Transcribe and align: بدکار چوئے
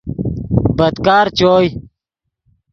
بدکار 0.77 1.25
چوئے 1.37 1.67